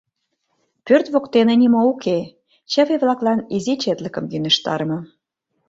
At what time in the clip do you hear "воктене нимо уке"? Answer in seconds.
1.13-2.17